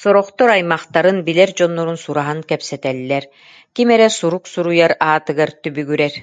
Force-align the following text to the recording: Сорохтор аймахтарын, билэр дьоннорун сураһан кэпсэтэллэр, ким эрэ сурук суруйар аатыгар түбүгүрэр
Сорохтор 0.00 0.48
аймахтарын, 0.56 1.18
билэр 1.26 1.50
дьоннорун 1.56 1.98
сураһан 2.04 2.40
кэпсэтэллэр, 2.48 3.24
ким 3.74 3.88
эрэ 3.94 4.08
сурук 4.18 4.44
суруйар 4.52 4.92
аатыгар 5.08 5.50
түбүгүрэр 5.62 6.14